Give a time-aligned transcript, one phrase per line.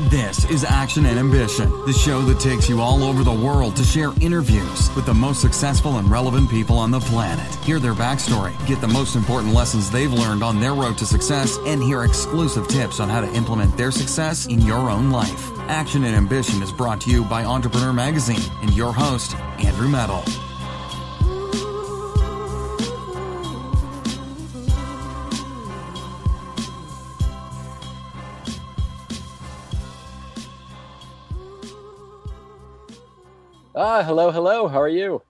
[0.00, 3.84] This is Action and Ambition, the show that takes you all over the world to
[3.84, 7.54] share interviews with the most successful and relevant people on the planet.
[7.64, 11.58] Hear their backstory, get the most important lessons they've learned on their road to success,
[11.64, 15.52] and hear exclusive tips on how to implement their success in your own life.
[15.68, 20.24] Action and Ambition is brought to you by Entrepreneur Magazine and your host, Andrew Medal.
[33.76, 34.68] Ah, hello, hello.
[34.68, 35.20] How are you?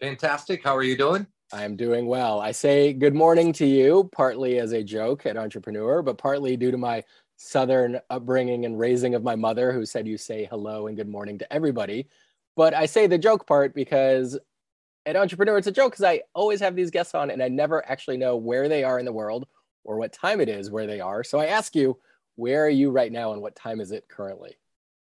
[0.00, 0.64] Fantastic.
[0.64, 1.26] How are you doing?
[1.52, 2.40] I'm doing well.
[2.40, 6.70] I say good morning to you, partly as a joke at Entrepreneur, but partly due
[6.70, 7.04] to my
[7.36, 11.36] Southern upbringing and raising of my mother, who said you say hello and good morning
[11.36, 12.08] to everybody.
[12.56, 14.38] But I say the joke part because
[15.04, 17.86] at Entrepreneur, it's a joke because I always have these guests on and I never
[17.90, 19.46] actually know where they are in the world
[19.84, 21.22] or what time it is where they are.
[21.22, 21.98] So I ask you,
[22.36, 24.56] where are you right now and what time is it currently?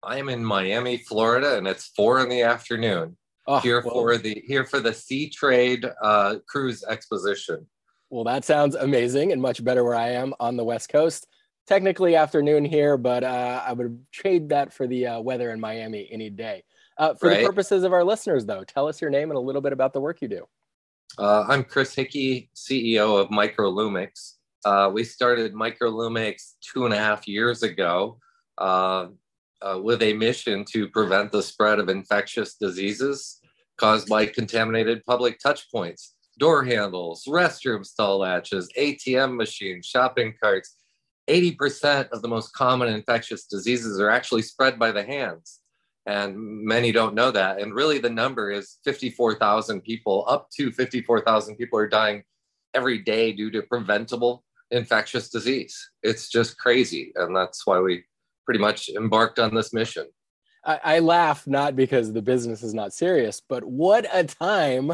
[0.04, 3.18] I am in Miami, Florida, and it's four in the afternoon.
[3.48, 7.66] Oh, here well, for the here for the Seatrade uh, Cruise Exposition.
[8.10, 11.28] well, that sounds amazing and much better where I am on the West Coast.
[11.68, 16.08] Technically afternoon here, but uh, I would trade that for the uh, weather in Miami
[16.12, 16.64] any day.
[16.98, 19.62] Uh, for the purposes of our listeners, though, tell us your name and a little
[19.62, 20.46] bit about the work you do.
[21.18, 24.36] Uh, I'm Chris Hickey, CEO of Microlumix.
[24.66, 28.20] Uh, we started Microlumix two and a half years ago
[29.62, 33.40] uh, with a mission to prevent the spread of infectious diseases
[33.78, 40.76] caused by contaminated public touch points, door handles, restroom stall latches, ATM machines, shopping carts.
[41.30, 45.60] 80% of the most common infectious diseases are actually spread by the hands.
[46.06, 47.60] And many don't know that.
[47.62, 52.24] And really, the number is 54,000 people, up to 54,000 people are dying
[52.74, 55.92] every day due to preventable infectious disease.
[56.02, 57.12] It's just crazy.
[57.16, 58.04] And that's why we
[58.46, 60.08] pretty much embarked on this mission.
[60.66, 64.94] I, I laugh not because the business is not serious, but what a time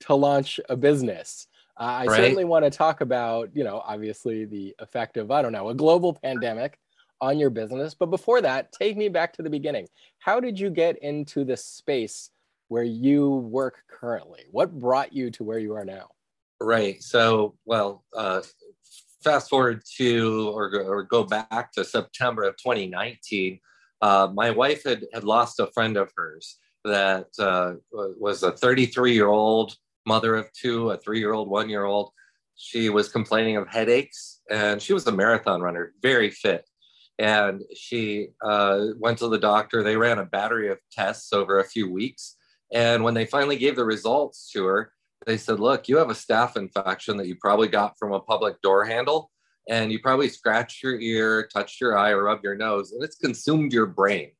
[0.00, 1.46] to launch a business.
[1.78, 2.16] Uh, I Right.
[2.16, 5.74] certainly want to talk about, you know, obviously the effect of, I don't know, a
[5.74, 6.78] global pandemic
[7.20, 7.94] on your business.
[7.94, 9.88] But before that, take me back to the beginning.
[10.18, 12.30] How did you get into the space
[12.68, 14.44] where you work currently?
[14.50, 16.08] What brought you to where you are now?
[16.60, 17.02] Right.
[17.02, 18.42] So, well, uh,
[19.24, 23.58] fast forward to or, go- or go back to September of 2019.
[24.02, 29.14] Uh, my wife had, had lost a friend of hers that uh, was a 33
[29.14, 29.74] year old
[30.06, 32.10] mother of two, a three year old, one year old.
[32.56, 36.68] She was complaining of headaches and she was a marathon runner, very fit.
[37.18, 39.82] And she uh, went to the doctor.
[39.82, 42.36] They ran a battery of tests over a few weeks.
[42.72, 44.92] And when they finally gave the results to her,
[45.26, 48.60] they said, Look, you have a staph infection that you probably got from a public
[48.62, 49.30] door handle,
[49.68, 53.16] and you probably scratched your ear, touched your eye, or rubbed your nose, and it's
[53.16, 54.30] consumed your brain.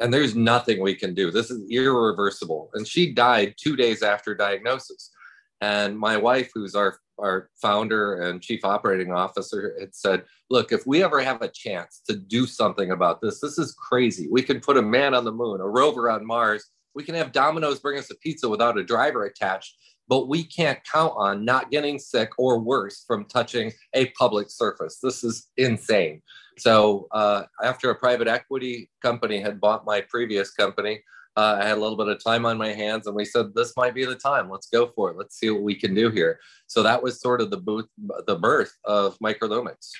[0.00, 1.30] And there's nothing we can do.
[1.30, 2.70] This is irreversible.
[2.74, 5.12] And she died two days after diagnosis.
[5.60, 10.86] And my wife, who's our, our founder and chief operating officer, had said, Look, if
[10.86, 14.28] we ever have a chance to do something about this, this is crazy.
[14.30, 16.70] We can put a man on the moon, a rover on Mars.
[16.94, 19.74] We can have Domino's bring us a pizza without a driver attached
[20.08, 24.98] but we can't count on not getting sick or worse from touching a public surface.
[25.02, 26.22] This is insane.
[26.58, 31.02] So, uh, after a private equity company had bought my previous company,
[31.36, 33.76] uh, I had a little bit of time on my hands, and we said, "This
[33.76, 34.48] might be the time.
[34.48, 35.16] Let's go for it.
[35.16, 37.88] Let's see what we can do here." So that was sort of the booth,
[38.26, 39.90] the birth of Microlumix.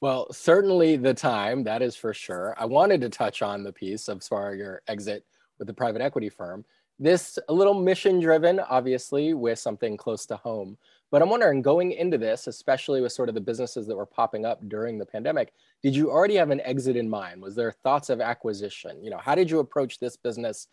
[0.00, 2.54] Well, certainly the time, that is for sure.
[2.58, 5.24] I wanted to touch on the piece of far your exit
[5.58, 6.64] with the private equity firm.
[6.98, 10.78] This a little mission driven, obviously, with something close to home.
[11.10, 14.44] But I'm wondering, going into this, especially with sort of the businesses that were popping
[14.44, 15.52] up during the pandemic,
[15.82, 17.42] did you already have an exit in mind?
[17.42, 19.04] Was there thoughts of acquisition?
[19.04, 20.66] You know, how did you approach this business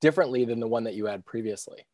[0.00, 1.86] differently than the one that you had previously?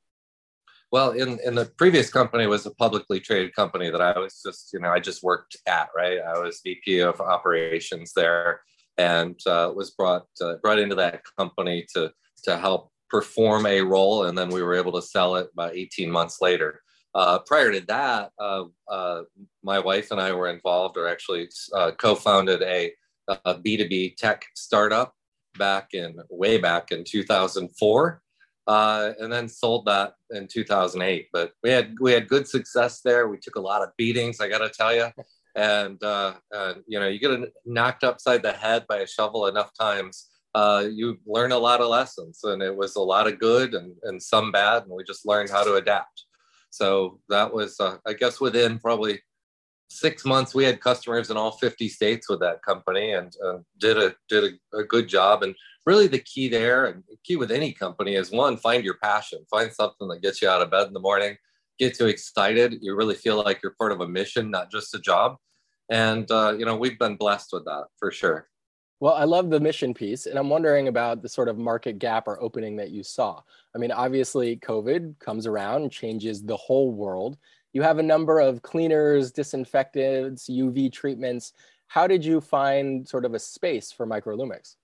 [0.91, 4.73] Well, in, in the previous company was a publicly traded company that I was just,
[4.73, 6.19] you know, I just worked at, right?
[6.19, 8.61] I was VP of operations there
[8.99, 12.13] and uh, was brought uh, brought into that company to
[12.45, 16.11] to help perform a role, and then we were able to sell it about 18
[16.11, 16.81] months later.
[17.15, 19.23] Uh, prior to that, uh, uh,
[19.63, 22.93] my wife and I were involved, or actually uh, co-founded a
[23.29, 25.15] a B2B tech startup
[25.57, 28.23] back in way back in 2004
[28.67, 31.29] uh, and then sold that in 2008.
[31.33, 33.29] But we had we had good success there.
[33.29, 35.09] We took a lot of beatings, I got to tell you.
[35.55, 39.71] And uh, uh, you know, you get knocked upside the head by a shovel enough
[39.79, 42.41] times, uh, you learn a lot of lessons.
[42.45, 45.51] And it was a lot of good and, and some bad, and we just learned
[45.51, 46.25] how to adapt.
[46.71, 49.21] So that was, uh, I guess, within probably
[49.89, 53.99] six months, we had customers in all 50 states with that company, and uh, did
[53.99, 55.43] a did a, a good job.
[55.43, 55.55] And
[55.85, 59.45] really the key there and the key with any company is one find your passion
[59.51, 61.37] find something that gets you out of bed in the morning
[61.79, 65.01] gets you excited you really feel like you're part of a mission not just a
[65.01, 65.37] job
[65.91, 68.49] and uh, you know we've been blessed with that for sure
[69.03, 72.29] well i love the mission piece and i'm wondering about the sort of market gap
[72.29, 73.43] or opening that you saw
[73.75, 77.37] i mean obviously covid comes around and changes the whole world
[77.73, 81.53] you have a number of cleaners disinfectants uv treatments
[81.89, 84.77] how did you find sort of a space for microlumix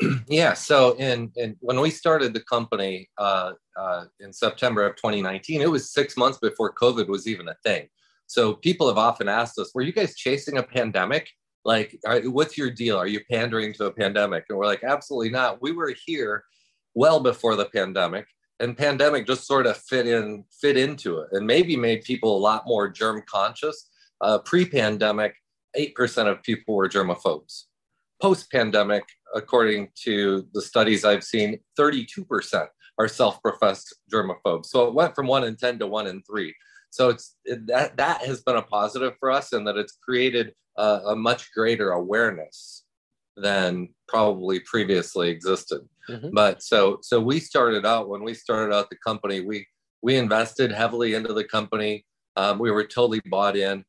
[0.26, 0.54] yeah.
[0.54, 5.70] So in, in when we started the company uh, uh, in September of 2019, it
[5.70, 7.86] was six months before COVID was even a thing.
[8.26, 11.28] So people have often asked us, "Were you guys chasing a pandemic?
[11.64, 12.96] Like, are, what's your deal?
[12.96, 15.62] Are you pandering to a pandemic?" And we're like, "Absolutely not.
[15.62, 16.44] We were here
[16.94, 18.26] well before the pandemic."
[18.60, 22.38] And pandemic just sort of fit in, fit into it, and maybe made people a
[22.38, 23.90] lot more germ conscious.
[24.20, 25.34] Uh, pre-pandemic,
[25.74, 27.64] eight percent of people were germaphobes.
[28.22, 32.68] Post-pandemic, according to the studies I've seen, 32%
[32.98, 34.66] are self-professed germaphobes.
[34.66, 36.54] So it went from one in 10 to one in three.
[36.94, 41.00] So it's that that has been a positive for us, and that it's created a,
[41.08, 42.84] a much greater awareness
[43.36, 45.80] than probably previously existed.
[46.08, 46.28] Mm-hmm.
[46.32, 49.66] But so so we started out when we started out the company, we
[50.02, 52.04] we invested heavily into the company.
[52.36, 53.84] Um, we were totally bought in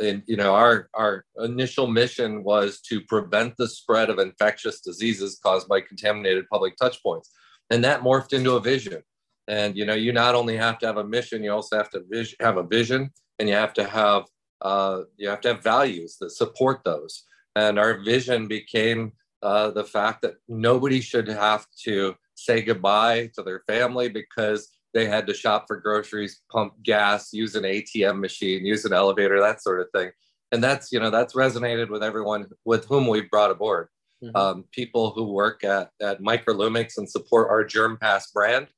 [0.00, 5.38] and you know our our initial mission was to prevent the spread of infectious diseases
[5.42, 7.30] caused by contaminated public touch points
[7.70, 9.02] and that morphed into a vision
[9.48, 12.02] and you know you not only have to have a mission you also have to
[12.10, 14.24] vis- have a vision and you have to have
[14.62, 19.12] uh, you have to have values that support those and our vision became
[19.42, 25.06] uh, the fact that nobody should have to say goodbye to their family because they
[25.06, 29.62] had to shop for groceries, pump gas, use an ATM machine, use an elevator, that
[29.62, 30.10] sort of thing.
[30.52, 33.88] And that's, you know, that's resonated with everyone with whom we've brought aboard.
[34.24, 34.36] Mm-hmm.
[34.36, 38.68] Um, people who work at, at Microlumix and support our GermPass brand,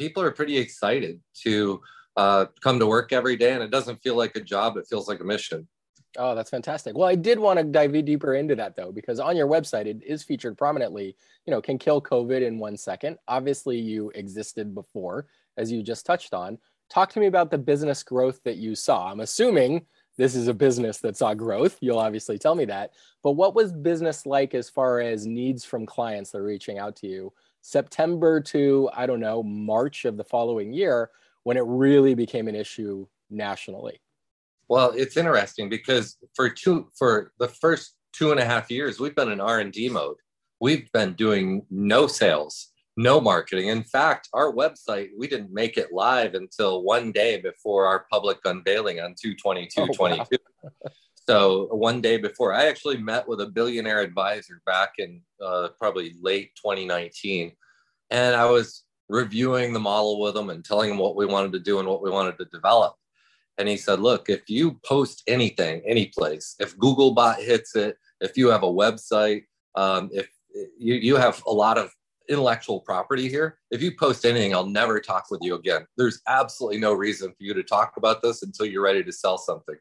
[0.00, 1.78] people are pretty excited to
[2.16, 3.52] uh, come to work every day.
[3.52, 5.68] And it doesn't feel like a job, it feels like a mission.
[6.16, 6.96] Oh, that's fantastic.
[6.96, 10.02] Well, I did want to dive deeper into that though, because on your website it
[10.02, 11.14] is featured prominently.
[11.46, 13.18] You know, can kill COVID in one second.
[13.28, 15.26] Obviously, you existed before
[15.58, 16.58] as you just touched on.
[16.88, 19.10] Talk to me about the business growth that you saw.
[19.10, 19.84] I'm assuming
[20.16, 21.76] this is a business that saw growth.
[21.80, 22.92] You'll obviously tell me that.
[23.22, 26.96] But what was business like as far as needs from clients that are reaching out
[26.96, 27.32] to you?
[27.62, 31.10] September to, I don't know, March of the following year
[31.42, 34.00] when it really became an issue nationally?
[34.68, 39.16] Well, it's interesting because for two for the first two and a half years, we've
[39.16, 40.16] been in R and D mode.
[40.60, 42.70] We've been doing no sales
[43.00, 43.68] no marketing.
[43.68, 48.38] In fact, our website, we didn't make it live until one day before our public
[48.44, 50.36] unveiling on 222 oh, 22.
[50.62, 50.70] Wow.
[51.30, 56.16] so one day before, I actually met with a billionaire advisor back in uh, probably
[56.20, 57.52] late 2019.
[58.10, 61.60] And I was reviewing the model with him and telling him what we wanted to
[61.60, 62.96] do and what we wanted to develop.
[63.58, 68.36] And he said, look, if you post anything, any place, if Googlebot hits it, if
[68.36, 69.44] you have a website,
[69.76, 70.28] um, if
[70.80, 71.92] you, you have a lot of
[72.28, 73.58] intellectual property here.
[73.70, 75.86] If you post anything, I'll never talk with you again.
[75.96, 79.38] There's absolutely no reason for you to talk about this until you're ready to sell
[79.38, 79.76] something.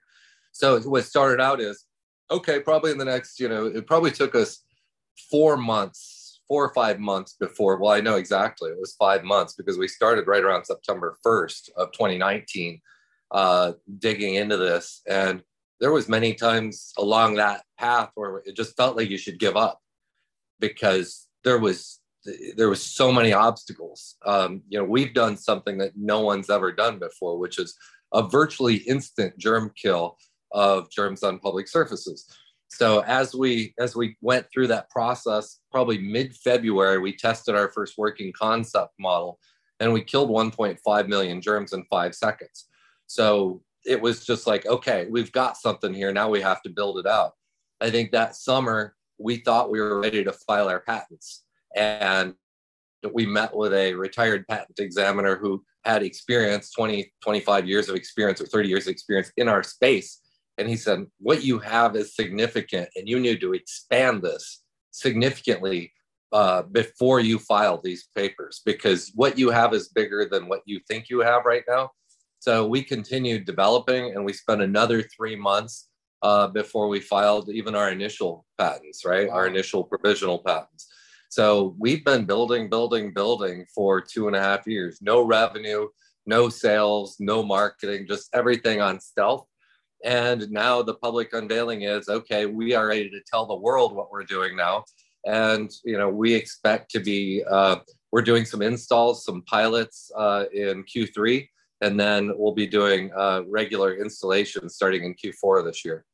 [0.52, 1.86] So what started out is
[2.32, 4.64] okay, probably in the next, you know, it probably took us
[5.30, 7.78] four months, four or five months before.
[7.78, 8.72] Well, I know exactly.
[8.72, 12.82] It was five months because we started right around September 1st of 2019,
[13.32, 15.02] uh, digging into this.
[15.08, 15.44] And
[15.80, 19.58] there was many times along that path where it just felt like you should give
[19.58, 19.80] up
[20.60, 22.00] because there was
[22.58, 24.18] there was so many obstacles.
[24.26, 27.78] Um, you know, we've done something that no one's ever done before, which is
[28.14, 30.18] a virtually instant germ kill
[30.52, 32.26] of germs on public surfaces.
[32.68, 37.98] So as we as we went through that process, probably mid-February, we tested our first
[37.98, 39.40] working concept model
[39.80, 42.68] and we killed 1.5 million germs in five seconds.
[43.08, 46.12] So it was just like, okay, we've got something here.
[46.12, 47.34] Now we have to build it out.
[47.82, 51.44] I think that summer we thought we were ready to file our patents.
[51.76, 52.34] And
[53.14, 58.42] we met with a retired patent examiner who had experience 20, 25 years of experience
[58.42, 60.20] or 30 years of experience in our space.
[60.60, 65.94] And he said, What you have is significant, and you need to expand this significantly
[66.32, 70.80] uh, before you file these papers because what you have is bigger than what you
[70.88, 71.90] think you have right now.
[72.40, 75.90] So we continued developing and we spent another three months
[76.22, 79.28] uh, before we filed even our initial patents, right?
[79.28, 79.36] Wow.
[79.36, 80.88] Our initial provisional patents.
[81.30, 85.00] So we've been building, building, building for two and a half years.
[85.02, 85.88] No revenue,
[86.26, 89.46] no sales, no marketing, just everything on stealth.
[90.04, 94.12] And now the public unveiling is okay, we are ready to tell the world what
[94.12, 94.86] we're doing now.
[95.26, 97.78] And, you know, we expect to be, uh,
[98.12, 101.48] we're doing some installs, some pilots uh, in Q3,
[101.82, 106.06] and then we'll be doing uh, regular installations starting in Q4 this year.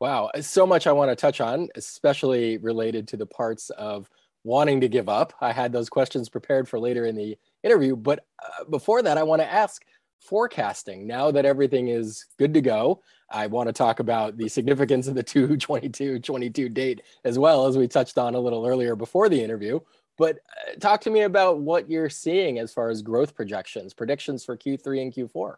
[0.00, 4.08] Wow, so much I want to touch on, especially related to the parts of
[4.42, 5.32] wanting to give up.
[5.40, 9.22] I had those questions prepared for later in the interview, but uh, before that, I
[9.22, 9.82] want to ask
[10.24, 11.06] forecasting.
[11.06, 15.14] Now that everything is good to go, I want to talk about the significance of
[15.14, 19.42] the 222 22 date as well as we touched on a little earlier before the
[19.42, 19.80] interview.
[20.16, 20.38] But
[20.68, 24.56] uh, talk to me about what you're seeing as far as growth projections, predictions for
[24.56, 25.56] Q3 and Q4.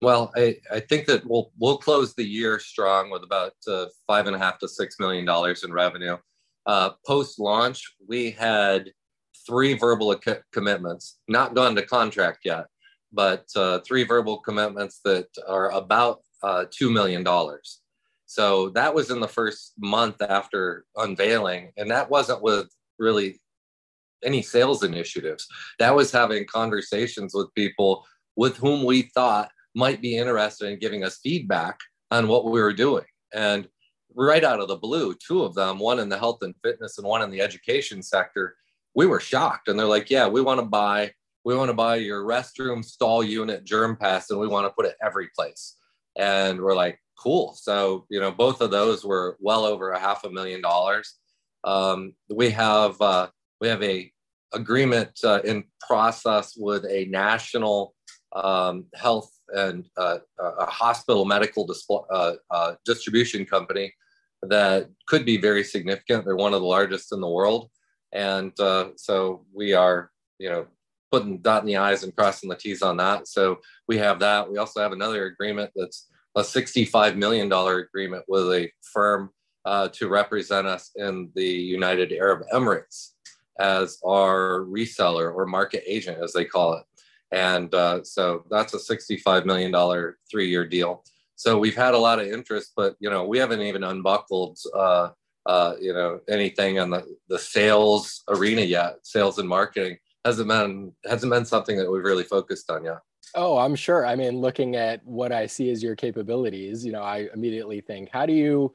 [0.00, 4.26] Well, I, I think that we'll we'll close the year strong with about uh, five
[4.26, 6.16] and a half to six million dollars in revenue.
[6.66, 8.90] Uh, Post launch, we had
[9.46, 12.66] three verbal co- commitments, not gone to contract yet,
[13.14, 17.80] but uh, three verbal commitments that are about uh, two million dollars.
[18.26, 22.68] So that was in the first month after unveiling, and that wasn't with
[22.98, 23.40] really
[24.24, 25.46] any sales initiatives.
[25.78, 28.04] That was having conversations with people
[28.36, 31.78] with whom we thought might be interested in giving us feedback
[32.10, 33.04] on what we were doing.
[33.32, 33.68] And
[34.14, 37.06] right out of the blue, two of them, one in the health and fitness and
[37.06, 38.56] one in the education sector,
[38.94, 39.68] we were shocked.
[39.68, 41.12] And they're like, yeah, we want to buy,
[41.44, 44.96] we want to buy your restroom stall unit GermPass and we want to put it
[45.02, 45.76] every place.
[46.16, 47.54] And we're like, cool.
[47.60, 51.14] So, you know, both of those were well over a half a million dollars.
[51.64, 53.28] Um, we have, uh,
[53.60, 54.10] we have a
[54.52, 57.94] agreement uh, in process with a national
[58.34, 63.92] um, health and uh, a hospital medical disp- uh, uh, distribution company
[64.42, 66.24] that could be very significant.
[66.24, 67.70] They're one of the largest in the world,
[68.12, 70.66] and uh, so we are, you know,
[71.14, 73.28] putting dotting the i's and crossing the t's on that.
[73.28, 74.50] So we have that.
[74.50, 79.30] We also have another agreement that's a $65 million agreement with a firm
[79.64, 83.12] uh, to represent us in the United Arab Emirates
[83.60, 86.84] as our reseller or market agent, as they call it.
[87.30, 89.72] And uh, so that's a $65 million
[90.28, 91.04] three year deal.
[91.36, 95.10] So we've had a lot of interest, but you know we haven't even unbuckled uh,
[95.46, 98.96] uh, you know anything on the, the sales arena yet.
[99.02, 102.98] Sales and marketing hasn't been hasn't been something that we've really focused on yet.
[103.34, 104.06] Oh, I'm sure.
[104.06, 108.10] I mean, looking at what I see as your capabilities, you know, I immediately think,
[108.12, 108.72] how do you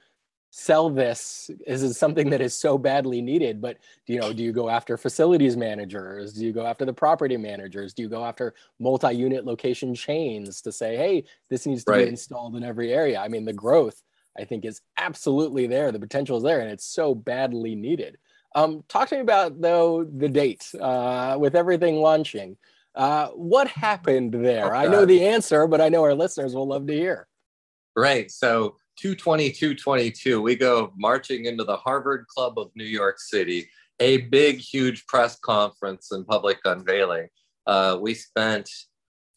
[0.51, 1.49] sell this?
[1.67, 3.61] Is it something that is so badly needed?
[3.61, 3.77] But
[4.07, 6.33] you know do you go after facilities managers?
[6.33, 7.93] Do you go after the property managers?
[7.93, 12.05] Do you go after multi-unit location chains to say hey this needs to right.
[12.05, 13.19] be installed in every area?
[13.19, 14.01] I mean the growth
[14.37, 15.91] i think is absolutely there.
[15.91, 18.17] The potential is there and it's so badly needed
[18.55, 22.57] um, talk to me about though the date uh, with everything launching
[22.95, 26.87] uh, what happened there i know the answer but i know our listeners will love
[26.87, 27.27] to hear
[27.95, 33.69] right so 22222, we go marching into the Harvard Club of New York City,
[34.01, 37.29] a big, huge press conference and public unveiling.
[37.65, 38.69] Uh, we spent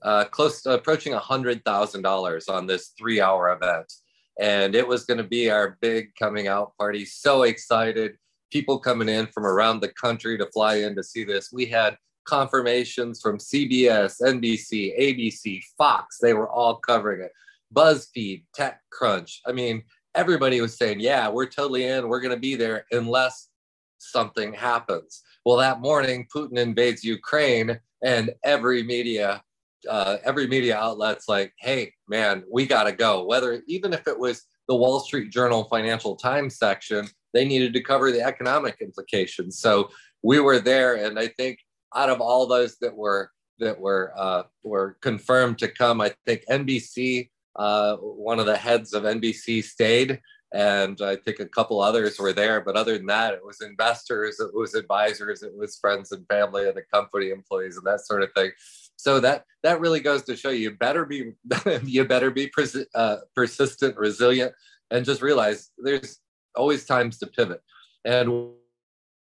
[0.02, 3.92] uh, close to approaching $100,000 on this three hour event.
[4.40, 7.04] And it was going to be our big coming out party.
[7.04, 8.16] So excited.
[8.52, 11.50] People coming in from around the country to fly in to see this.
[11.50, 16.18] We had confirmations from CBS, NBC, ABC, Fox.
[16.20, 17.32] They were all covering it.
[17.74, 19.38] BuzzFeed, TechCrunch.
[19.46, 19.82] I mean,
[20.14, 22.08] everybody was saying, yeah, we're totally in.
[22.08, 23.48] We're going to be there unless
[23.96, 25.22] something happens.
[25.46, 29.42] Well, that morning, Putin invades Ukraine, and every media,
[29.88, 33.24] uh, every media outlet's like, hey, man, we got to go.
[33.24, 37.82] Whether even if it was the Wall Street Journal Financial Times section, they needed to
[37.82, 39.58] cover the economic implications.
[39.58, 39.90] So
[40.22, 41.58] we were there, and I think
[41.94, 46.00] out of all those that were that were uh, were confirmed to come.
[46.00, 50.20] I think NBC, uh, one of the heads of NBC, stayed,
[50.52, 52.60] and I think a couple others were there.
[52.60, 56.66] But other than that, it was investors, it was advisors, it was friends and family
[56.66, 58.50] of the company, employees, and that sort of thing.
[58.96, 61.32] So that that really goes to show you better be
[61.84, 62.50] you better be
[62.94, 64.52] uh, persistent, resilient,
[64.90, 66.20] and just realize there's
[66.54, 67.62] always times to pivot.
[68.04, 68.50] And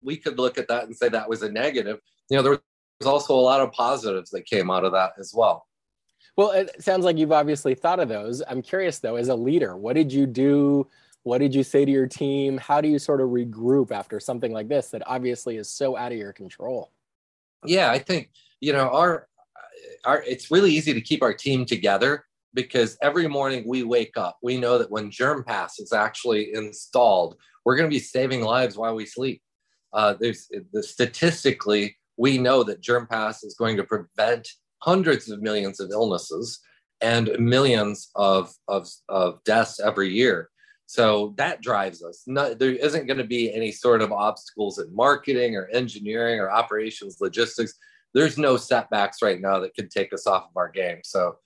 [0.01, 1.99] we could look at that and say that was a negative.
[2.29, 2.59] You know, there
[2.99, 5.67] was also a lot of positives that came out of that as well.
[6.37, 8.43] Well, it sounds like you've obviously thought of those.
[8.47, 10.87] I'm curious though, as a leader, what did you do?
[11.23, 12.57] What did you say to your team?
[12.57, 16.11] How do you sort of regroup after something like this that obviously is so out
[16.11, 16.91] of your control?
[17.63, 18.29] Yeah, I think,
[18.59, 19.27] you know, our
[20.03, 24.37] our it's really easy to keep our team together because every morning we wake up,
[24.41, 28.95] we know that when GermPass is actually installed, we're going to be saving lives while
[28.95, 29.41] we sleep.
[29.93, 34.47] Uh, there's the statistically, we know that GermPass is going to prevent
[34.79, 36.59] hundreds of millions of illnesses
[37.01, 40.49] and millions of, of, of deaths every year.
[40.87, 42.23] So that drives us.
[42.27, 46.51] No, there isn't going to be any sort of obstacles in marketing or engineering or
[46.51, 47.73] operations, logistics.
[48.13, 50.99] There's no setbacks right now that could take us off of our game.
[51.03, 51.37] So,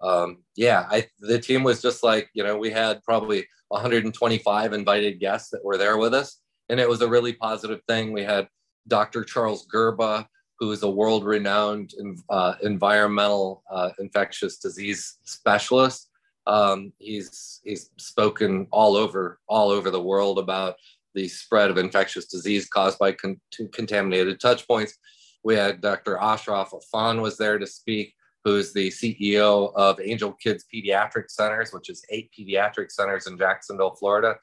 [0.00, 5.20] um, yeah, I, the team was just like, you know, we had probably 125 invited
[5.20, 6.40] guests that were there with us.
[6.68, 8.12] And it was a really positive thing.
[8.12, 8.48] We had
[8.88, 9.24] Dr.
[9.24, 10.26] Charles Gerba,
[10.58, 11.92] who is a world renowned
[12.30, 16.10] uh, environmental uh, infectious disease specialist.
[16.46, 20.76] Um, he's, he's spoken all over, all over the world about
[21.14, 23.40] the spread of infectious disease caused by con-
[23.72, 24.98] contaminated touch points.
[25.42, 26.16] We had Dr.
[26.16, 31.88] Ashraf Afan was there to speak, who's the CEO of Angel Kids Pediatric Centers, which
[31.88, 34.36] is eight pediatric centers in Jacksonville, Florida.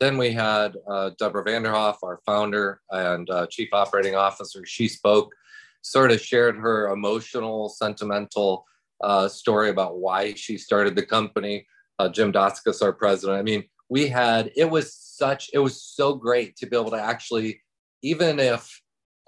[0.00, 4.64] Then we had uh, Deborah Vanderhoff, our founder and uh, chief operating officer.
[4.64, 5.34] She spoke,
[5.82, 8.64] sort of shared her emotional, sentimental
[9.02, 11.66] uh, story about why she started the company.
[11.98, 13.38] Uh, Jim Dotskas, our president.
[13.38, 17.00] I mean, we had, it was such, it was so great to be able to
[17.00, 17.60] actually,
[18.02, 18.80] even if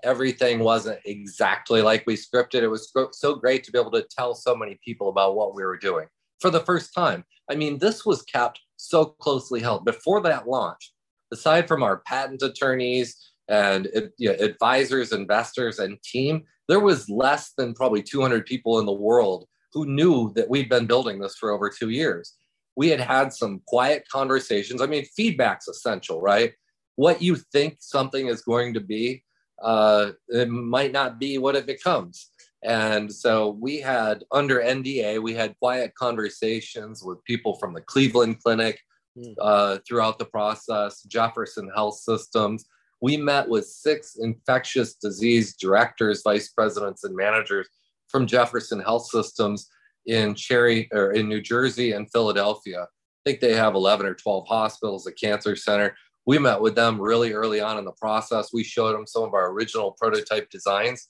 [0.02, 4.34] everything wasn't exactly like we scripted, it was so great to be able to tell
[4.34, 6.06] so many people about what we were doing
[6.40, 7.24] for the first time.
[7.50, 9.84] I mean, this was kept so closely held.
[9.84, 10.92] Before that launch,
[11.32, 13.16] aside from our patent attorneys
[13.48, 18.86] and you know, advisors, investors, and team, there was less than probably 200 people in
[18.86, 22.34] the world who knew that we'd been building this for over two years.
[22.76, 24.80] We had had some quiet conversations.
[24.80, 26.52] I mean, feedback's essential, right?
[26.96, 29.24] What you think something is going to be,
[29.62, 32.30] uh, it might not be what it becomes.
[32.62, 38.42] And so we had under NDA, we had quiet conversations with people from the Cleveland
[38.42, 38.78] Clinic
[39.18, 39.32] hmm.
[39.40, 42.66] uh, throughout the process, Jefferson Health Systems.
[43.00, 47.66] We met with six infectious disease directors, vice presidents, and managers
[48.08, 49.68] from Jefferson Health Systems
[50.06, 52.82] in Cherry or in New Jersey and Philadelphia.
[52.82, 55.94] I think they have 11 or 12 hospitals, a cancer center.
[56.26, 58.52] We met with them really early on in the process.
[58.52, 61.08] We showed them some of our original prototype designs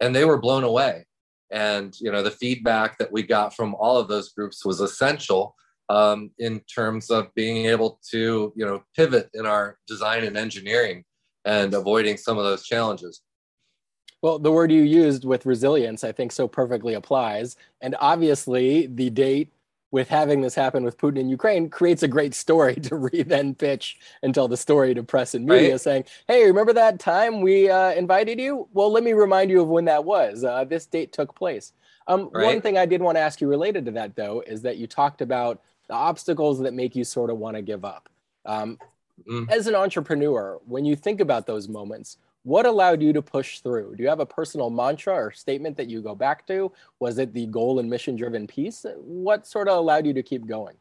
[0.00, 1.06] and they were blown away.
[1.52, 5.54] And you know the feedback that we got from all of those groups was essential
[5.88, 11.04] um, in terms of being able to you know pivot in our design and engineering
[11.44, 13.22] and avoiding some of those challenges.
[14.22, 17.56] Well the word you used with resilience i think so perfectly applies.
[17.80, 19.52] And obviously the date
[19.90, 23.54] with having this happen with Putin in Ukraine creates a great story to re then
[23.54, 25.80] pitch and tell the story to press and media right.
[25.80, 28.68] saying, hey, remember that time we uh, invited you?
[28.72, 30.44] Well, let me remind you of when that was.
[30.44, 31.72] Uh, this date took place.
[32.06, 32.46] Um, right.
[32.46, 34.86] One thing I did want to ask you related to that, though, is that you
[34.86, 38.08] talked about the obstacles that make you sort of want to give up.
[38.46, 38.78] Um,
[39.28, 39.50] mm.
[39.50, 43.96] As an entrepreneur, when you think about those moments, what allowed you to push through?
[43.96, 46.72] Do you have a personal mantra or statement that you go back to?
[46.98, 48.86] Was it the goal and mission driven piece?
[48.96, 50.76] What sort of allowed you to keep going?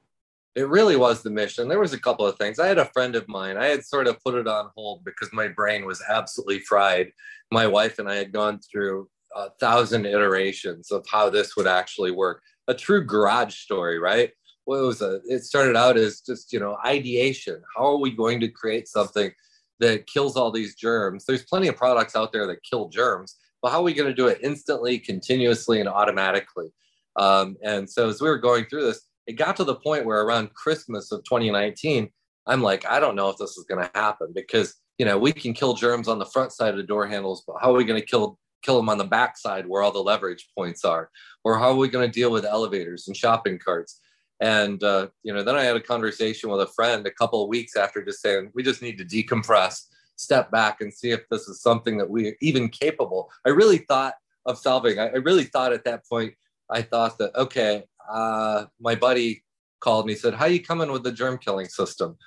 [0.55, 1.67] It really was the mission.
[1.67, 2.59] There was a couple of things.
[2.59, 3.57] I had a friend of mine.
[3.57, 7.11] I had sort of put it on hold because my brain was absolutely fried.
[7.51, 12.11] My wife and I had gone through a thousand iterations of how this would actually
[12.11, 12.41] work.
[12.67, 14.31] A true garage story, right?
[14.65, 17.61] Well, it was a, it started out as just, you know, ideation.
[17.75, 19.31] How are we going to create something
[19.79, 21.25] that kills all these germs.
[21.25, 24.15] There's plenty of products out there that kill germs, but how are we going to
[24.15, 26.67] do it instantly, continuously, and automatically?
[27.15, 30.21] Um, and so as we were going through this, it got to the point where
[30.21, 32.09] around Christmas of 2019,
[32.47, 35.31] I'm like, I don't know if this is going to happen because you know we
[35.31, 37.85] can kill germs on the front side of the door handles, but how are we
[37.85, 41.09] going to kill kill them on the back side where all the leverage points are,
[41.43, 44.01] or how are we going to deal with elevators and shopping carts?
[44.41, 47.49] And uh, you know, then I had a conversation with a friend a couple of
[47.49, 49.83] weeks after, just saying we just need to decompress,
[50.15, 53.29] step back, and see if this is something that we even capable.
[53.45, 54.13] I really thought
[54.45, 54.99] of solving.
[54.99, 56.33] I, I really thought at that point,
[56.69, 59.43] I thought that okay, uh, my buddy
[59.81, 62.17] called me said, "How you coming with the germ killing system?"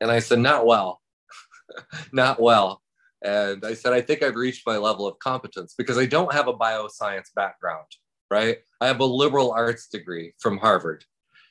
[0.00, 1.00] And I said, "Not well,
[2.12, 2.82] not well."
[3.22, 6.48] And I said, "I think I've reached my level of competence because I don't have
[6.48, 7.86] a bioscience background,
[8.28, 8.58] right?
[8.80, 11.04] I have a liberal arts degree from Harvard,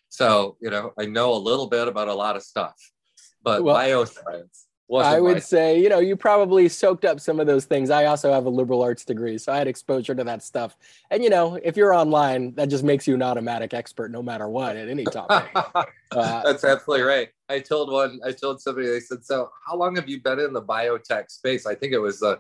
[0.10, 2.76] so you know I know a little bit about a lot of stuff,
[3.44, 4.66] but well, bioscience."
[4.98, 7.92] I would say, you know, you probably soaked up some of those things.
[7.92, 10.76] I also have a liberal arts degree, so I had exposure to that stuff.
[11.12, 14.50] And you know, if you're online, that just makes you an automatic expert, no matter
[14.50, 15.52] what, at any topic.
[16.12, 17.30] uh, That's absolutely right.
[17.50, 20.54] I told one, I told somebody, they said, "So, how long have you been in
[20.54, 22.40] the biotech space?" I think it was the,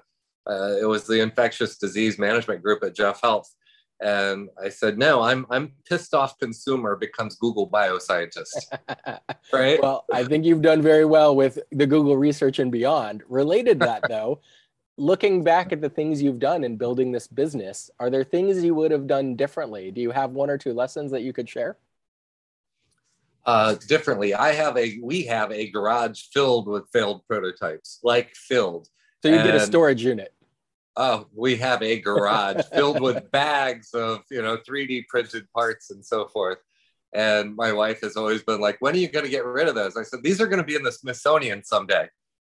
[0.50, 3.54] uh, it was the infectious disease management group at Jeff Health,
[4.02, 8.66] and I said, no, I'm I'm pissed off consumer becomes Google bioscientist.
[9.54, 9.82] right.
[9.82, 13.24] Well, I think you've done very well with the Google research and beyond.
[13.28, 14.40] Related that though,
[14.98, 18.74] looking back at the things you've done in building this business, are there things you
[18.76, 19.92] would have done differently?
[19.92, 21.78] Do you have one or two lessons that you could share?
[23.46, 24.34] Uh, differently.
[24.34, 28.88] I have a we have a garage filled with failed prototypes, like filled.
[29.22, 30.34] So you and, get a storage unit
[31.00, 36.06] oh, we have a garage filled with bags of, you know, 3D printed parts and
[36.06, 36.58] so forth.
[37.14, 39.76] And my wife has always been like, when are you going to get rid of
[39.76, 39.96] those?
[39.96, 42.10] I said, these are going to be in the Smithsonian someday.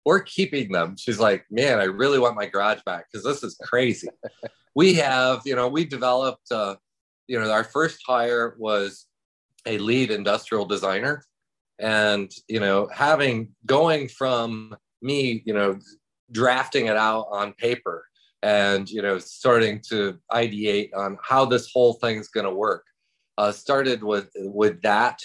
[0.05, 0.97] We're keeping them.
[0.99, 4.09] She's like, man, I really want my garage back because this is crazy.
[4.75, 6.75] we have, you know, we developed, uh,
[7.29, 9.07] you know, our first hire was
[9.67, 11.25] a lead industrial designer.
[11.79, 15.79] And, you know, having going from me, you know,
[16.33, 18.05] drafting it out on paper
[18.43, 22.85] and you know starting to ideate on how this whole thing's going to work.
[23.39, 25.21] Uh, started with with that.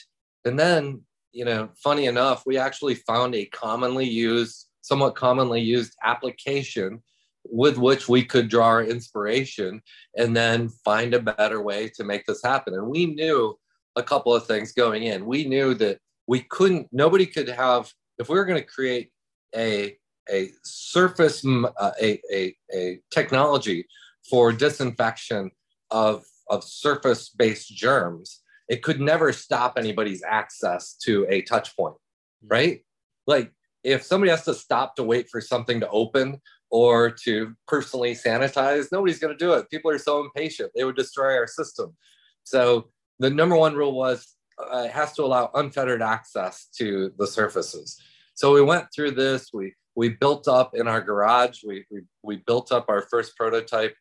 [0.45, 1.01] And then
[1.31, 7.03] you know funny enough we actually found a commonly used somewhat commonly used application
[7.49, 9.81] with which we could draw our inspiration
[10.17, 12.73] and then find a better way to make this happen.
[12.73, 13.57] And we knew
[13.95, 15.25] a couple of things going in.
[15.25, 19.11] We knew that we couldn't nobody could have if we were going to create
[19.55, 19.97] a
[20.31, 23.87] a surface, uh, a, a, a technology
[24.29, 25.51] for disinfection
[25.91, 31.95] of, of surface based germs, it could never stop anybody's access to a touch point,
[31.95, 32.47] mm-hmm.
[32.47, 32.81] right?
[33.25, 33.51] Like
[33.83, 38.91] if somebody has to stop to wait for something to open or to personally sanitize,
[38.91, 39.69] nobody's going to do it.
[39.69, 41.95] People are so impatient, they would destroy our system.
[42.43, 47.27] So the number one rule was uh, it has to allow unfettered access to the
[47.27, 48.01] surfaces.
[48.33, 49.49] So we went through this.
[49.53, 51.63] We we built up in our garage.
[51.63, 53.95] We, we, we built up our first prototype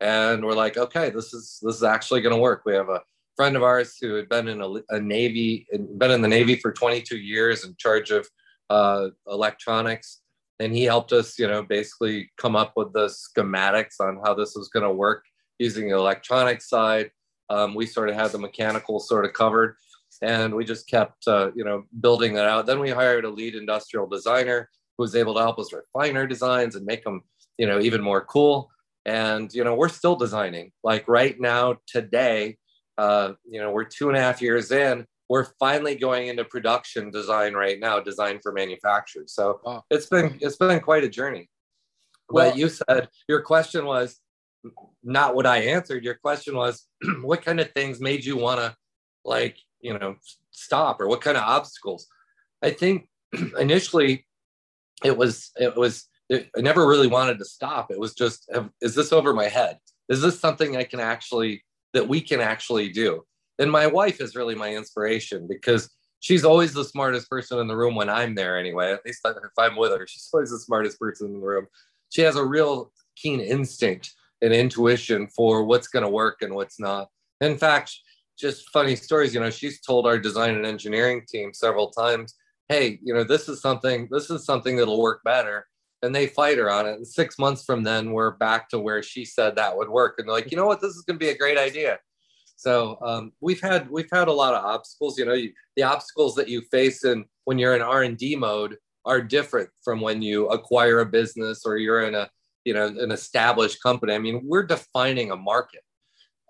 [0.00, 2.62] and we're like, okay, this is, this is actually going to work.
[2.64, 3.02] We have a
[3.36, 5.66] friend of ours who had been in a, a Navy,
[5.98, 8.26] been in the Navy for 22 years in charge of
[8.70, 10.22] uh, electronics.
[10.58, 14.54] And he helped us, you know, basically come up with the schematics on how this
[14.56, 15.22] was going to work
[15.58, 17.10] using the electronic side.
[17.50, 19.76] Um, we sort of had the mechanical sort of covered
[20.22, 22.64] and we just kept, uh, you know, building that out.
[22.64, 26.26] Then we hired a lead industrial designer who was able to help us refine our
[26.26, 27.22] designs and make them,
[27.58, 28.70] you know, even more cool.
[29.04, 30.72] And, you know, we're still designing.
[30.84, 32.58] Like right now, today,
[32.98, 35.06] uh, you know, we're two and a half years in.
[35.28, 39.24] We're finally going into production design right now, design for manufacture.
[39.26, 39.84] So wow.
[39.90, 41.48] it's been it's been quite a journey.
[42.28, 44.20] Well, but you said your question was
[45.02, 46.04] not what I answered.
[46.04, 46.86] Your question was,
[47.22, 48.76] what kind of things made you want to,
[49.24, 50.16] like, you know,
[50.50, 52.06] stop, or what kind of obstacles?
[52.62, 53.08] I think
[53.58, 54.26] initially
[55.04, 57.90] it was it was it, I never really wanted to stop.
[57.90, 59.78] It was just, is this over my head?
[60.08, 61.62] Is this something I can actually
[61.92, 63.24] that we can actually do?
[63.58, 67.76] And my wife is really my inspiration because she's always the smartest person in the
[67.76, 68.92] room when I'm there anyway.
[68.92, 71.66] At least if I'm with her, she's always the smartest person in the room.
[72.10, 76.80] She has a real keen instinct and intuition for what's going to work and what's
[76.80, 77.08] not.
[77.40, 77.94] In fact,
[78.38, 82.34] just funny stories, you know, she's told our design and engineering team several times
[82.72, 85.66] hey, you know, this is something, this is something that'll work better.
[86.02, 86.94] And they fight her on it.
[86.94, 90.14] And six months from then, we're back to where she said that would work.
[90.18, 91.98] And they're like, you know what, this is going to be a great idea.
[92.56, 95.18] So um, we've had we've had a lot of obstacles.
[95.18, 98.36] You know, you, the obstacles that you face in when you're in R and D
[98.36, 102.30] mode are different from when you acquire a business or you're in a
[102.64, 104.14] you know an established company.
[104.14, 105.82] I mean, we're defining a market.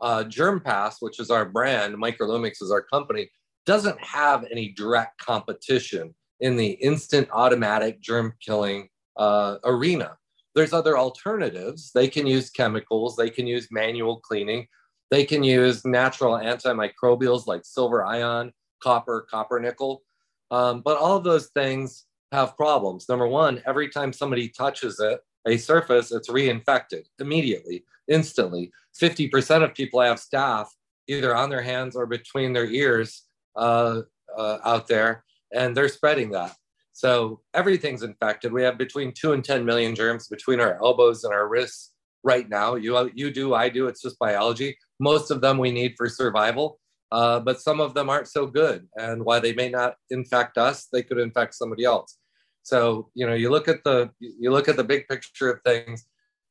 [0.02, 3.30] Uh, GermPass, which is our brand, Microlumix is our company
[3.66, 10.16] doesn't have any direct competition in the instant automatic germ killing uh, arena.
[10.54, 11.92] There's other alternatives.
[11.94, 14.66] They can use chemicals, they can use manual cleaning,
[15.10, 20.02] they can use natural antimicrobials like silver ion, copper, copper nickel.
[20.50, 23.08] Um, but all of those things have problems.
[23.08, 28.70] Number one, every time somebody touches it, a surface, it's reinfected immediately, instantly.
[29.00, 30.68] 50% of people have staph
[31.08, 33.24] either on their hands or between their ears
[33.56, 34.02] uh,
[34.36, 36.54] uh, out there, and they're spreading that.
[36.92, 38.52] So everything's infected.
[38.52, 42.48] We have between two and 10 million germs between our elbows and our wrists right
[42.48, 42.74] now.
[42.74, 43.86] You, you do, I do.
[43.88, 44.76] It's just biology.
[45.00, 46.78] Most of them we need for survival,
[47.10, 48.86] uh, but some of them aren't so good.
[48.96, 52.18] And while they may not infect us, they could infect somebody else.
[52.62, 56.06] So you know, you look at the you look at the big picture of things,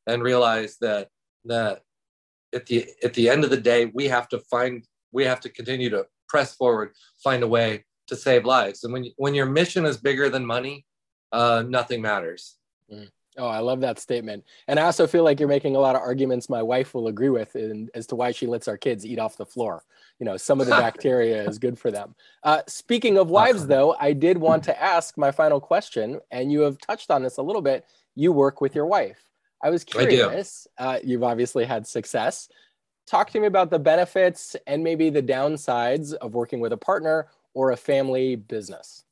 [0.08, 1.10] and realize that
[1.46, 1.82] that
[2.54, 5.50] at the at the end of the day, we have to find we have to
[5.50, 6.92] continue to press forward,
[7.22, 8.84] find a way to save lives.
[8.84, 10.86] And when when your mission is bigger than money,
[11.34, 12.56] uh, nothing matters.
[12.92, 13.10] Mm.
[13.38, 14.44] Oh, I love that statement.
[14.68, 17.30] And I also feel like you're making a lot of arguments my wife will agree
[17.30, 19.84] with in, as to why she lets our kids eat off the floor.
[20.20, 22.16] You know, some of the bacteria is good for them.
[22.44, 26.62] Uh, speaking of wives, though, I did want to ask my final question, and you
[26.62, 27.86] have touched on this a little bit.
[28.16, 29.26] You work with your wife.
[29.64, 30.68] I was curious.
[30.78, 32.50] I uh, you've obviously had success.
[33.08, 37.28] Talk to me about the benefits and maybe the downsides of working with a partner
[37.54, 39.04] or a family business?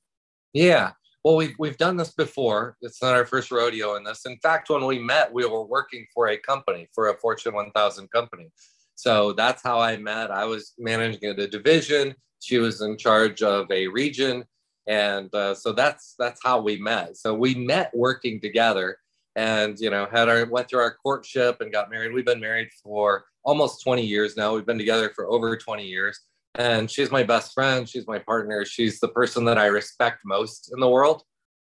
[0.54, 0.92] Yeah.
[1.24, 2.78] Well, we've, we've done this before.
[2.82, 4.26] It's not our first rodeo in this.
[4.26, 8.10] In fact, when we met, we were working for a company, for a Fortune 1000
[8.12, 8.52] company.
[8.96, 10.32] So that's how I met.
[10.32, 12.16] I was managing a division.
[12.40, 14.46] She was in charge of a region.
[14.88, 17.16] And uh, so that's that's how we met.
[17.16, 18.98] So we met working together
[19.36, 22.12] and you know had our went through our courtship and got married.
[22.12, 24.54] We've been married for almost 20 years now.
[24.54, 26.20] We've been together for over 20 years.
[26.56, 27.88] And she's my best friend.
[27.88, 28.66] She's my partner.
[28.66, 31.24] She's the person that i respect most in the world.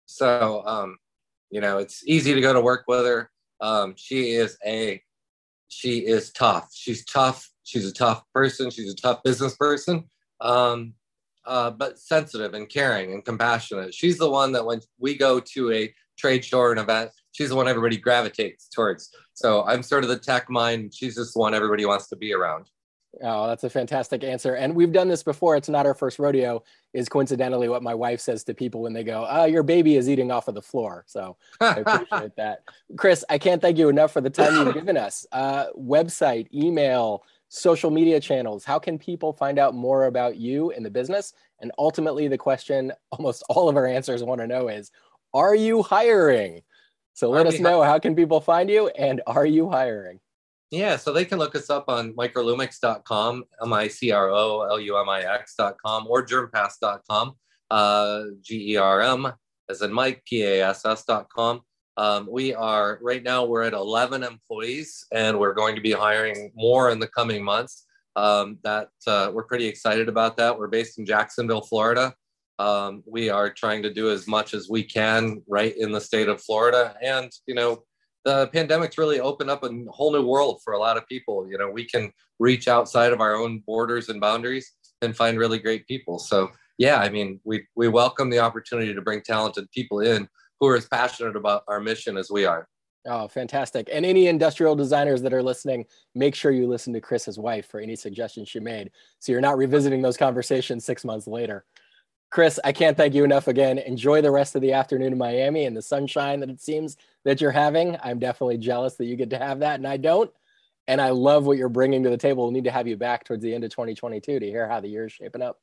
[0.05, 0.97] So um,
[1.49, 3.31] you know it's easy to go to work with her.
[3.61, 5.01] Um, she is a
[5.67, 6.69] she is tough.
[6.73, 7.49] She's tough.
[7.63, 8.69] She's a tough person.
[8.69, 10.05] She's a tough business person.
[10.41, 10.93] Um,
[11.45, 13.93] uh, but sensitive and caring and compassionate.
[13.93, 17.49] She's the one that when we go to a trade show or an event she's
[17.49, 21.39] the one everybody gravitates towards so i'm sort of the tech mind she's just the
[21.39, 22.69] one everybody wants to be around
[23.23, 24.55] Oh, that's a fantastic answer.
[24.55, 25.55] And we've done this before.
[25.55, 29.03] It's not our first rodeo, is coincidentally what my wife says to people when they
[29.03, 31.03] go, Oh, your baby is eating off of the floor.
[31.07, 32.63] So I appreciate that.
[32.97, 35.25] Chris, I can't thank you enough for the time you've given us.
[35.31, 38.65] Uh, website, email, social media channels.
[38.65, 41.33] How can people find out more about you and the business?
[41.61, 44.91] And ultimately, the question almost all of our answers want to know is
[45.33, 46.61] Are you hiring?
[47.15, 50.19] So let us know how can people find you and are you hiring?
[50.69, 57.35] Yeah, so they can look us up on microlumix.com, M-I-C-R-O-L-U-M-I-X.com, or germpass.com,
[57.71, 59.31] uh, G-E-R-M,
[59.69, 61.61] as in Mike, P-A-S-S.com.
[61.95, 66.51] Um, we are, right now, we're at 11 employees, and we're going to be hiring
[66.53, 67.85] more in the coming months.
[68.17, 70.59] Um, that uh, We're pretty excited about that.
[70.59, 72.13] We're based in Jacksonville, Florida.
[72.57, 76.29] Um, we are trying to do as much as we can right in the state
[76.29, 76.95] of Florida.
[77.01, 77.83] And, you know,
[78.23, 81.47] the pandemic's really opened up a whole new world for a lot of people.
[81.49, 85.59] You know, we can reach outside of our own borders and boundaries and find really
[85.59, 86.17] great people.
[86.17, 90.27] So yeah, I mean, we we welcome the opportunity to bring talented people in
[90.59, 92.67] who are as passionate about our mission as we are.
[93.07, 93.87] Oh, fantastic.
[93.93, 97.79] And any industrial designers that are listening, make sure you listen to Chris's wife for
[97.79, 98.89] any suggestions she made.
[99.19, 101.65] So you're not revisiting those conversations six months later.
[102.35, 103.77] Chris, I can't thank you enough again.
[103.77, 107.39] Enjoy the rest of the afternoon in Miami and the sunshine that it seems that
[107.39, 107.95] you're having.
[108.03, 110.29] I'm definitely jealous that you get to have that and I don't.
[110.89, 112.43] And I love what you're bringing to the table.
[112.43, 114.89] We'll need to have you back towards the end of 2022 to hear how the
[114.89, 115.61] year is shaping up.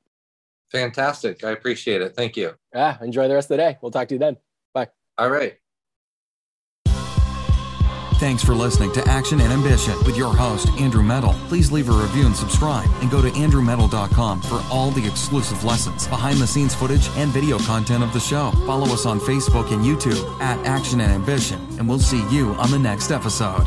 [0.70, 1.44] Fantastic.
[1.44, 2.16] I appreciate it.
[2.16, 2.54] Thank you.
[2.74, 2.96] Yeah.
[3.02, 3.76] enjoy the rest of the day.
[3.82, 4.38] We'll talk to you then.
[4.72, 4.88] Bye.
[5.18, 5.58] All right.
[8.22, 11.34] Thanks for listening to Action and Ambition with your host, Andrew Medal.
[11.48, 16.06] Please leave a review and subscribe, and go to andrewmedal.com for all the exclusive lessons,
[16.06, 18.52] behind the scenes footage, and video content of the show.
[18.64, 22.70] Follow us on Facebook and YouTube at Action and Ambition, and we'll see you on
[22.70, 23.66] the next episode.